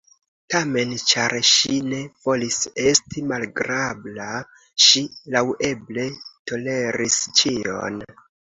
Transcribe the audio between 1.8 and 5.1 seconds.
ne volis esti malagrabla, ŝi